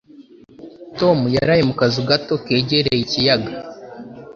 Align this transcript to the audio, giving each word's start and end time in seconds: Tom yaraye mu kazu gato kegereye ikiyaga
Tom 0.99 1.17
yaraye 1.35 1.63
mu 1.69 1.73
kazu 1.79 2.01
gato 2.09 2.33
kegereye 2.45 3.01
ikiyaga 3.05 3.51